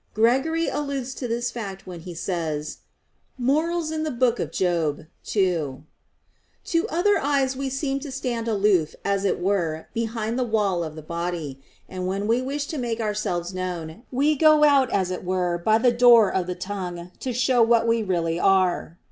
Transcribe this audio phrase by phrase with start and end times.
[0.15, 2.79] Gregory alludes to this fact when he says
[3.37, 3.83] (Moral.
[3.83, 5.83] ii): "To
[6.89, 11.03] other eyes we seem to stand aloof as it were behind the wall of the
[11.03, 15.59] body; and when we wish to make ourselves known, we go out as it were
[15.59, 18.97] by the door of the tongue to show what we really are."